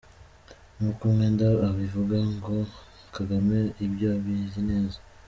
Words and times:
Nk’uko 0.77 1.03
Mwenda 1.13 1.45
abivuga 1.69 2.17
ngo 2.35 2.55
“Kagame 3.15 3.59
ibyo 3.85 4.07
abizi 4.15 4.61
neza. 4.69 4.97